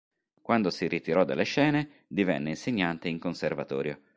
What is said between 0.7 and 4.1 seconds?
si ritirò dalle scene divenne insegnante in Conservatorio.